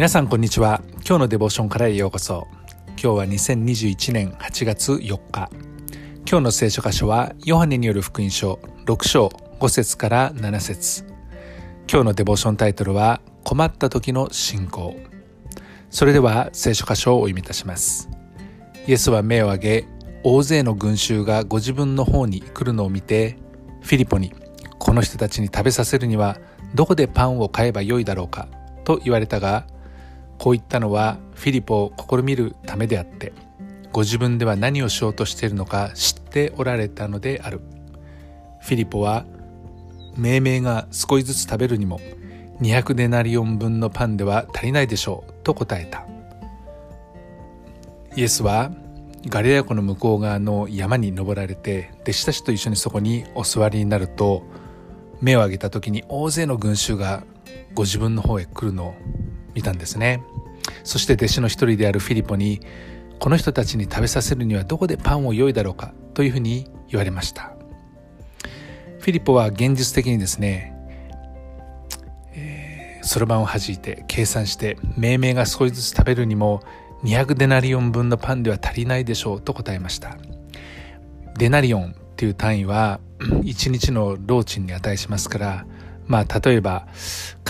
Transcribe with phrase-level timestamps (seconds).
[0.00, 0.80] 皆さんこんにちは。
[1.06, 2.48] 今日のデボーションからへようこそ。
[2.92, 5.50] 今日は2021年8月4日。
[6.26, 11.04] 今日の聖書箇所はヨハネによる福音書6章5節から7節。
[11.86, 14.96] 今日のデボーションタイトルは困った時の信仰。
[15.90, 18.08] それでは聖書箇所をお読みいたします。
[18.86, 19.84] イエスは目を上げ
[20.24, 23.36] 大勢の群衆がご自分の方に来るのを見て
[23.82, 24.32] フィリポに
[24.78, 26.38] この人たちに食べさせるには
[26.74, 28.48] どこでパンを買えばよいだろうか
[28.84, 29.66] と言われたが
[30.40, 33.34] こう言ったのはフィリポを試みるためであって
[33.92, 37.60] ご自分では何をしようとしているのか知っておられたのである。
[38.62, 39.26] フィリポは
[40.16, 42.00] 命名が少しずつ食べるにも
[42.62, 46.06] 200デナリオン分のパンでは足りないでしょうと答えた。
[48.16, 48.70] イエスは
[49.26, 54.42] ガリラ湖の向こう側の山に登られて弟子たちと一緒にそこにお座りになると
[55.20, 57.24] 目を上げた時に大勢の群衆が
[57.74, 58.94] ご自分の方へ来るのを
[59.54, 60.22] 見たんですね。
[60.84, 62.60] そして弟子の一人であるフィリポに
[63.18, 67.52] この人たちに食べさせるにはどこでパンを良いだろうかというふうに言われました。
[68.98, 70.76] フィリポは現実的にですね
[73.02, 76.62] そろばんを弾いて計算して命名が少しずつ食べるにも
[77.02, 80.18] 200デナリオン分のパンでは足りないでしょうと答えました。
[81.38, 85.66] デナリオンっていう単位は1日の労賃に値しますから
[86.06, 86.86] まあ例えば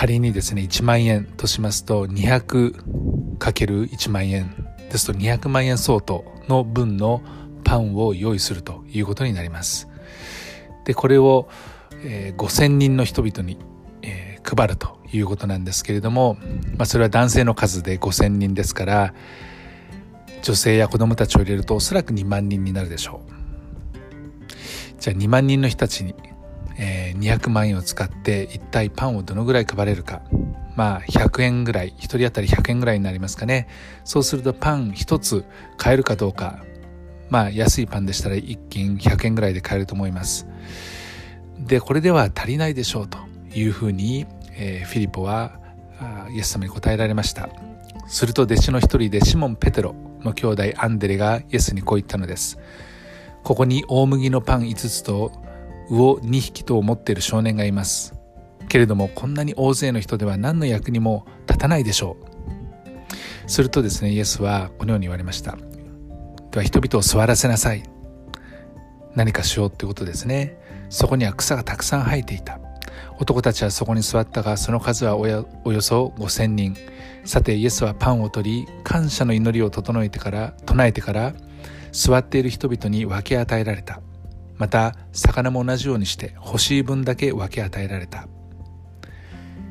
[0.00, 4.66] 仮にですね1万円としますと 200×1 万円。
[4.90, 7.20] ですと200万円相当の分の
[7.64, 9.88] パンを用意するということになります。
[10.86, 11.50] でこれを、
[12.02, 13.58] えー、5000人の人々に、
[14.00, 16.38] えー、配るということなんですけれども、
[16.78, 19.12] まあ、それは男性の数で5000人ですから
[20.40, 23.32] 女性や子供たちを入れるとおそらく2万人になるでしょう。
[24.98, 26.14] じゃあ2万人の人たちに、
[26.82, 30.22] えー、200万円を使って一体パンをどのぐらい配れるか。
[30.76, 33.68] まあ100円ぐらい1人当たり100円ぐらいになりますかね。
[34.04, 35.44] そうするとパン1つ
[35.76, 36.64] 買えるかどうか。
[37.28, 40.46] まあ安いパンでしたら1斤100円ぐらいで買えると思います。
[41.58, 43.18] でこれでは足りないでしょうと
[43.54, 45.60] いうふうに、えー、フィリポは
[46.32, 47.50] イエス様に答えられました。
[48.06, 52.58] すると弟子の一人でシモン・ペテロの兄弟アンデレがイエスにこう言ったのです。
[53.44, 55.30] ここに大麦のパン5つと
[55.90, 58.14] 魚2匹と思っている少年がいます。
[58.68, 62.16] けれどもこんなに大勢の人では何の役にも立たないでしょ
[63.46, 63.50] う。
[63.50, 65.58] するとですねイエスはこのように言われました。
[66.52, 67.82] では人々を座らせなさい。
[69.16, 70.56] 何かしようってことですね。
[70.88, 72.60] そこには草がたくさん生えていた。
[73.18, 75.46] 男たちはそこに座ったがその数はおよ
[75.80, 76.76] そ5,000人。
[77.24, 81.34] さてイエスはパンを取り感謝の祈りを整えてから唱えてから
[81.92, 84.00] 座っている人々に分け与えられた。
[84.60, 88.28] また魚も同じようにして欲しい分だけ分け与えられた。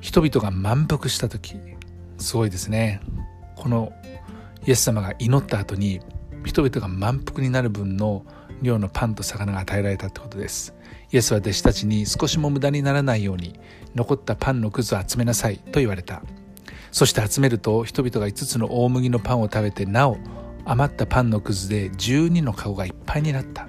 [0.00, 1.54] 人々が満腹した時
[2.18, 3.00] すごいですね。
[3.54, 3.92] この
[4.66, 6.00] イエス様が祈った後に
[6.44, 8.26] 人々が満腹になる分の
[8.60, 10.74] 量のパンと魚が与えられたってことです。
[11.12, 13.60] イエスは弟子たちに少しも無駄にならないように
[13.94, 16.24] 残ったパンのくずを集めなさいと言われた。
[16.90, 20.18] そして集めると人々が5つの大麦のパンを食べてなお
[20.64, 23.68] 余ったパンのくずで12の籠がいっぱいになった。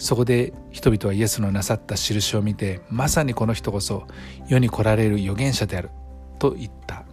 [0.00, 4.06] そこで人々はイエスのなさった印を見てまさにこの人こそ
[4.48, 5.90] 世に来られる預言者である
[6.38, 7.04] と言った、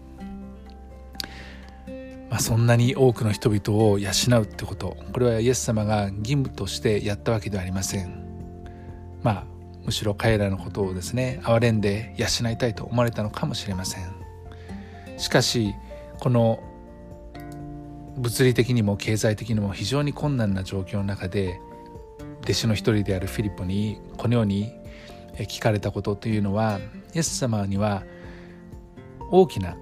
[2.29, 4.09] まあ、そんなに多くの人々を養
[4.39, 8.25] うってことこれはイエス様が義務としてやったわけではありません。
[9.21, 9.43] まあ
[9.83, 14.15] むしろ彼らのことをですね憐れんで養いたいと思われたのかもしれません。
[15.17, 15.73] しかし
[16.19, 16.63] この
[18.17, 21.59] 物理的にも経済的にも非常に困難な状況の中で
[22.47, 24.71] 弟子の一人であるフィリッポにこのように
[25.39, 26.79] 聞かれたことというのは
[27.13, 28.03] イエス様には
[29.29, 29.75] 大きな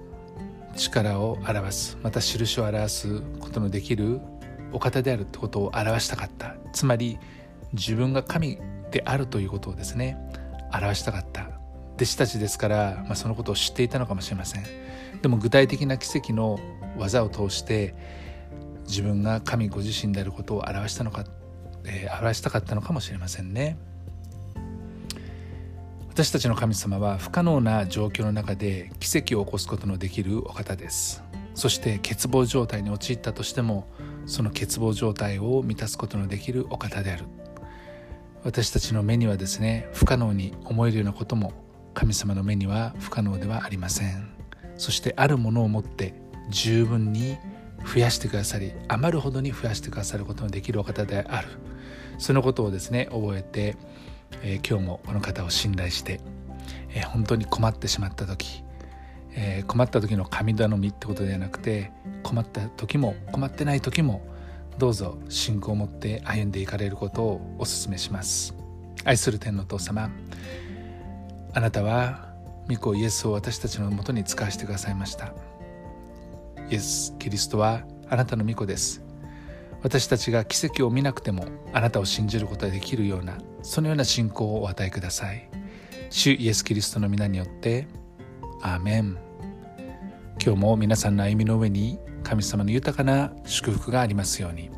[0.74, 4.20] 力を表すまた印を表すことのできる
[4.72, 6.56] お方であるということを表したかった。
[6.72, 7.20] つまり
[7.72, 8.58] 自分が神
[8.90, 10.18] であるということをですね
[10.74, 11.48] 表したかった
[11.94, 14.64] 弟子たちですから、まあ、そのことを知っていたのかもしれません。
[15.22, 16.58] でも具体的な奇跡の
[16.98, 17.94] 技を通して
[18.88, 21.24] 自分が神ご自身であることを表したのか
[21.86, 23.78] え、表したかったのかもしれませんね。
[26.16, 31.22] 私たちの神様は不可能な状況の中で奇跡を起こすことのできるお方です。
[31.54, 33.86] そして欠乏状態に陥ったとしても
[34.24, 37.26] その欠乏状態を満たすことのできるお方である。
[38.44, 41.52] 私たちの目にはですね不可能に思えるようなことも
[41.92, 44.30] 神様の目には不可能ではありません。
[44.78, 46.14] そしてあるものをもって
[46.48, 47.36] 十分に
[47.84, 51.48] 増やしてくださり余るほどに増やしてくださることのできるお方である。
[52.18, 53.76] そのことをですね覚えて、
[54.42, 56.20] えー、今日もこの方を信頼して、
[56.94, 58.62] えー、本当に困ってしまった時、
[59.32, 61.92] えー、困った時の神頼みってことではなくて
[62.22, 64.26] 困った時も困ってない時も
[64.78, 68.54] どうぞ信仰を持って歩んでいかれることをお勧めします。
[69.04, 70.10] 愛する天の父様
[71.54, 72.34] あなたは
[72.68, 75.32] 御子イエスを私たちのもとに使わせてくださいました。
[76.68, 79.05] イエス・キリストはあなたの御子です。
[79.82, 85.48] 私たちが奇跡を見なくてもあなたを信じることができるようなそのような信仰をお与えください
[86.10, 87.86] 主イエス・キリストの皆によって
[88.62, 89.18] アーメン
[90.42, 94.75] 今日も皆さんの歩みの上に神様の豊かな祝福がありますように。